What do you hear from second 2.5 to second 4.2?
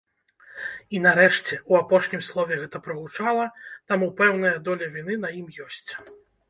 гэта прагучала, таму